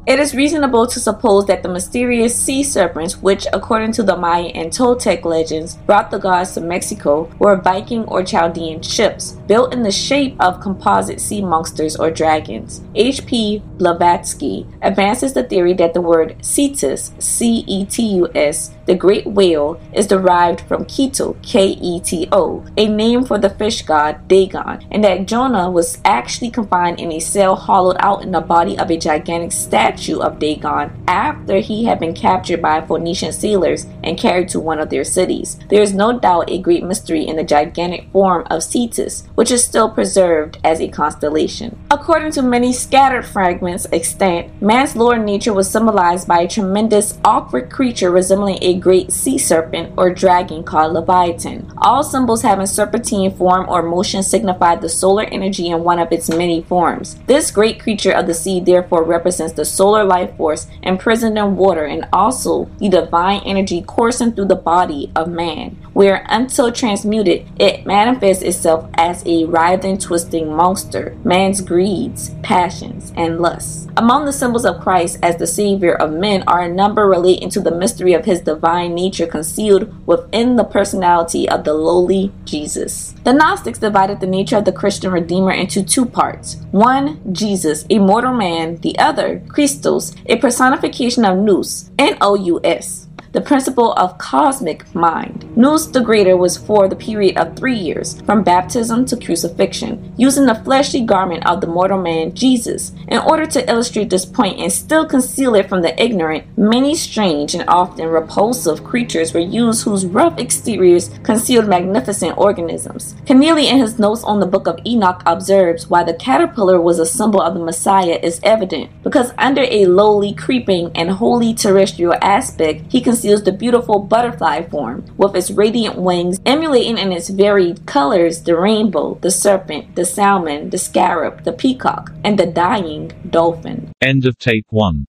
It 0.07 0.19
is 0.19 0.33
reasonable 0.33 0.87
to 0.87 0.99
suppose 0.99 1.45
that 1.45 1.61
the 1.61 1.69
mysterious 1.69 2.35
sea 2.35 2.63
serpents, 2.63 3.21
which, 3.21 3.45
according 3.53 3.91
to 3.93 4.03
the 4.03 4.17
Maya 4.17 4.47
and 4.55 4.71
Toltec 4.71 5.23
legends, 5.25 5.75
brought 5.85 6.09
the 6.09 6.17
gods 6.17 6.55
to 6.55 6.61
Mexico, 6.61 7.31
were 7.37 7.61
Viking 7.61 8.05
or 8.05 8.23
Chaldean 8.23 8.81
ships, 8.81 9.33
built 9.45 9.71
in 9.71 9.83
the 9.83 9.91
shape 9.91 10.35
of 10.39 10.59
composite 10.59 11.21
sea 11.21 11.43
monsters 11.43 11.95
or 11.97 12.09
dragons. 12.09 12.81
H.P. 12.95 13.61
Blavatsky 13.77 14.65
advances 14.81 15.33
the 15.33 15.43
theory 15.43 15.73
that 15.73 15.93
the 15.93 16.01
word 16.01 16.35
Cetus, 16.43 17.11
C 17.19 17.63
E 17.67 17.85
T 17.85 18.15
U 18.15 18.27
S, 18.33 18.71
the 18.87 18.95
great 18.95 19.27
whale, 19.27 19.79
is 19.93 20.07
derived 20.07 20.61
from 20.61 20.85
Keto, 20.85 21.39
K 21.43 21.77
E 21.79 21.99
T 21.99 22.27
O, 22.31 22.65
a 22.75 22.87
name 22.87 23.23
for 23.23 23.37
the 23.37 23.51
fish 23.51 23.83
god 23.83 24.27
Dagon, 24.27 24.83
and 24.89 25.03
that 25.03 25.27
Jonah 25.27 25.69
was 25.69 25.99
actually 26.05 26.49
confined 26.49 26.99
in 26.99 27.11
a 27.11 27.19
cell 27.19 27.55
hollowed 27.55 27.97
out 27.99 28.23
in 28.23 28.31
the 28.31 28.41
body 28.41 28.79
of 28.79 28.89
a 28.89 28.97
gigantic 28.97 29.51
statue 29.51 29.90
statue 29.91 30.19
of 30.19 30.39
Dagon 30.39 30.91
after 31.07 31.57
he 31.57 31.85
had 31.85 31.99
been 31.99 32.13
captured 32.13 32.61
by 32.61 32.81
Phoenician 32.81 33.31
sailors 33.31 33.85
and 34.03 34.17
carried 34.17 34.49
to 34.49 34.59
one 34.59 34.79
of 34.79 34.89
their 34.89 35.03
cities. 35.03 35.59
There 35.69 35.81
is 35.81 35.93
no 35.93 36.17
doubt 36.17 36.49
a 36.49 36.61
great 36.61 36.83
mystery 36.83 37.27
in 37.27 37.35
the 37.35 37.43
gigantic 37.43 38.09
form 38.11 38.47
of 38.49 38.63
Cetus, 38.63 39.23
which 39.35 39.51
is 39.51 39.63
still 39.63 39.89
preserved 39.89 40.57
as 40.63 40.79
a 40.79 40.87
constellation. 40.87 41.77
According 41.91 42.31
to 42.33 42.41
many 42.41 42.71
scattered 42.73 43.25
fragments 43.25 43.87
extant, 43.91 44.61
man's 44.61 44.95
lower 44.95 45.17
nature 45.17 45.53
was 45.53 45.69
symbolized 45.69 46.27
by 46.27 46.41
a 46.41 46.47
tremendous, 46.47 47.19
awkward 47.25 47.69
creature 47.69 48.11
resembling 48.11 48.59
a 48.61 48.79
great 48.79 49.11
sea 49.11 49.37
serpent 49.37 49.93
or 49.97 50.13
dragon 50.13 50.63
called 50.63 50.93
Leviathan. 50.93 51.71
All 51.77 52.03
symbols 52.03 52.41
having 52.41 52.65
serpentine 52.65 53.35
form 53.35 53.67
or 53.67 53.81
motion 53.83 54.23
signify 54.23 54.75
the 54.75 54.89
solar 54.89 55.23
energy 55.23 55.67
in 55.67 55.83
one 55.83 55.99
of 55.99 56.11
its 56.11 56.29
many 56.29 56.61
forms. 56.63 57.15
This 57.27 57.51
great 57.51 57.79
creature 57.79 58.11
of 58.11 58.27
the 58.27 58.33
sea 58.33 58.59
therefore 58.59 59.03
represents 59.03 59.53
the 59.53 59.65
solar 59.81 60.03
life 60.03 60.37
force 60.37 60.67
imprisoned 60.83 61.35
in 61.39 61.55
water 61.55 61.85
and 61.85 62.07
also 62.13 62.65
the 62.77 62.87
divine 62.87 63.41
energy 63.47 63.81
coursing 63.81 64.31
through 64.31 64.45
the 64.45 64.55
body 64.55 65.11
of 65.15 65.27
man, 65.27 65.71
where 65.93 66.23
until 66.29 66.71
transmuted, 66.71 67.49
it 67.59 67.83
manifests 67.83 68.43
itself 68.43 68.87
as 68.93 69.23
a 69.25 69.45
writhing, 69.45 69.97
twisting 69.97 70.55
monster, 70.55 71.17
man's 71.23 71.61
greeds, 71.61 72.29
passions, 72.43 73.11
and 73.15 73.39
lusts. 73.39 73.87
Among 73.97 74.25
the 74.25 74.31
symbols 74.31 74.65
of 74.65 74.79
Christ 74.79 75.17
as 75.23 75.37
the 75.37 75.47
Savior 75.47 75.95
of 75.95 76.13
men 76.13 76.43
are 76.47 76.61
a 76.61 76.73
number 76.73 77.07
relating 77.07 77.49
to 77.49 77.59
the 77.59 77.75
mystery 77.75 78.13
of 78.13 78.25
his 78.25 78.41
divine 78.41 78.93
nature 78.93 79.27
concealed 79.27 79.91
within 80.07 80.55
the 80.57 80.63
personality 80.63 81.49
of 81.49 81.63
the 81.63 81.73
lowly 81.73 82.31
Jesus. 82.45 83.15
The 83.23 83.33
Gnostics 83.33 83.79
divided 83.79 84.19
the 84.19 84.27
nature 84.27 84.57
of 84.57 84.65
the 84.65 84.71
Christian 84.71 85.11
Redeemer 85.11 85.51
into 85.51 85.83
two 85.83 86.05
parts 86.05 86.57
one, 86.71 87.19
Jesus, 87.33 87.85
a 87.89 87.99
mortal 87.99 88.33
man, 88.33 88.77
the 88.77 88.97
other, 88.97 89.43
Christos, 89.71 90.13
a 90.27 90.35
personification 90.35 91.23
of 91.23 91.37
Nous, 91.37 91.89
N 91.97 92.17
O 92.19 92.35
U 92.35 92.59
S 92.61 93.07
the 93.31 93.41
principle 93.41 93.93
of 93.93 94.17
cosmic 94.17 94.93
mind. 94.93 95.45
Nous 95.55 95.87
the 95.87 96.01
Greater 96.01 96.35
was 96.35 96.57
for 96.57 96.87
the 96.87 96.95
period 96.95 97.37
of 97.37 97.55
three 97.55 97.75
years, 97.75 98.19
from 98.21 98.43
baptism 98.43 99.05
to 99.05 99.15
crucifixion, 99.15 100.13
using 100.17 100.45
the 100.45 100.55
fleshly 100.55 101.01
garment 101.01 101.45
of 101.47 101.61
the 101.61 101.67
mortal 101.67 102.01
man 102.01 102.33
Jesus. 102.33 102.91
In 103.07 103.19
order 103.19 103.45
to 103.45 103.69
illustrate 103.69 104.09
this 104.09 104.25
point 104.25 104.59
and 104.59 104.71
still 104.71 105.05
conceal 105.05 105.55
it 105.55 105.69
from 105.69 105.81
the 105.81 106.01
ignorant, 106.01 106.45
many 106.57 106.93
strange 106.95 107.55
and 107.55 107.63
often 107.67 108.07
repulsive 108.07 108.83
creatures 108.83 109.33
were 109.33 109.39
used 109.39 109.83
whose 109.83 110.05
rough 110.05 110.37
exteriors 110.37 111.09
concealed 111.23 111.67
magnificent 111.67 112.37
organisms. 112.37 113.15
Kenealy, 113.25 113.65
in 113.65 113.77
his 113.77 113.97
notes 113.97 114.23
on 114.23 114.39
the 114.39 114.45
book 114.45 114.67
of 114.67 114.79
Enoch, 114.85 115.21
observes 115.25 115.89
why 115.89 116.03
the 116.03 116.13
caterpillar 116.13 116.81
was 116.81 116.99
a 116.99 117.05
symbol 117.05 117.41
of 117.41 117.53
the 117.53 117.63
Messiah 117.63 118.19
is 118.21 118.39
evident, 118.43 118.89
because 119.03 119.31
under 119.37 119.63
a 119.63 119.85
lowly, 119.85 120.33
creeping, 120.33 120.91
and 120.95 121.11
wholly 121.11 121.53
terrestrial 121.53 122.15
aspect, 122.21 122.91
he 122.91 122.99
concealed 122.99 123.20
conceals 123.21 123.43
the 123.43 123.51
beautiful 123.51 123.99
butterfly 123.99 124.63
form, 124.63 125.05
with 125.15 125.35
its 125.35 125.51
radiant 125.51 125.95
wings 125.95 126.39
emulating 126.43 126.97
in 126.97 127.11
its 127.11 127.29
varied 127.29 127.85
colors 127.85 128.41
the 128.45 128.57
rainbow, 128.57 129.13
the 129.21 129.29
serpent, 129.29 129.95
the 129.95 130.03
salmon, 130.03 130.71
the 130.71 130.77
scarab, 130.77 131.43
the 131.43 131.53
peacock, 131.53 132.11
and 132.23 132.39
the 132.39 132.47
dying 132.47 133.11
dolphin. 133.29 133.91
End 134.01 134.25
of 134.25 134.39
tape 134.39 134.65
1. 134.69 135.05